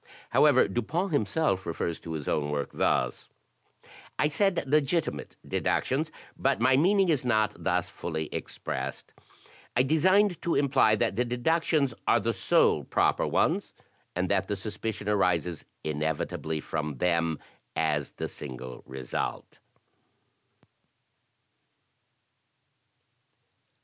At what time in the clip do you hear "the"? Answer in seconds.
11.17-11.23, 12.19-12.33, 14.47-14.55, 18.13-18.27